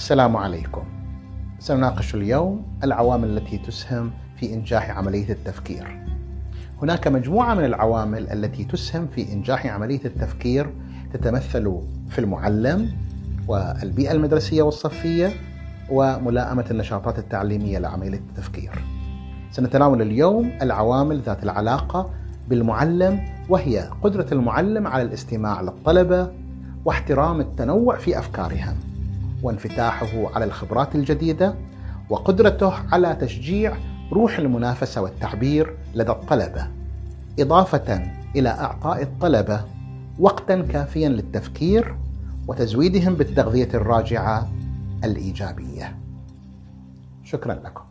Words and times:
السلام 0.00 0.36
عليكم. 0.36 0.82
سنناقش 1.58 2.14
اليوم 2.14 2.62
العوامل 2.84 3.38
التي 3.38 3.58
تسهم 3.58 4.10
في 4.36 4.54
إنجاح 4.54 4.90
عملية 4.90 5.32
التفكير. 5.32 6.06
هناك 6.82 7.08
مجموعة 7.08 7.54
من 7.54 7.64
العوامل 7.64 8.30
التي 8.30 8.64
تسهم 8.64 9.06
في 9.06 9.32
إنجاح 9.32 9.66
عملية 9.66 10.04
التفكير 10.04 10.70
تتمثل 11.12 11.80
في 12.08 12.18
المعلم 12.18 12.90
والبيئة 13.48 14.12
المدرسية 14.12 14.62
والصفية 14.62 15.32
وملائمة 15.90 16.64
النشاطات 16.70 17.18
التعليمية 17.18 17.78
لعملية 17.78 18.18
التفكير. 18.18 18.84
سنتناول 19.50 20.02
اليوم 20.02 20.52
العوامل 20.62 21.20
ذات 21.20 21.42
العلاقة 21.42 22.10
بالمعلم 22.48 23.20
وهي 23.48 23.88
قدرة 24.02 24.26
المعلم 24.32 24.86
على 24.86 25.02
الاستماع 25.02 25.60
للطلبة 25.60 26.30
واحترام 26.84 27.40
التنوع 27.40 27.96
في 27.96 28.18
أفكارهم. 28.18 28.89
وانفتاحه 29.42 30.34
على 30.34 30.44
الخبرات 30.44 30.94
الجديدة 30.94 31.54
وقدرته 32.10 32.72
على 32.92 33.14
تشجيع 33.20 33.76
روح 34.12 34.38
المنافسة 34.38 35.02
والتعبير 35.02 35.76
لدى 35.94 36.10
الطلبة 36.10 36.68
إضافة 37.38 38.02
إلى 38.36 38.48
أعطاء 38.48 39.02
الطلبة 39.02 39.64
وقتا 40.18 40.62
كافيا 40.62 41.08
للتفكير 41.08 41.96
وتزويدهم 42.48 43.14
بالتغذية 43.14 43.68
الراجعة 43.74 44.48
الإيجابية. 45.04 45.96
شكرا 47.24 47.54
لكم. 47.54 47.84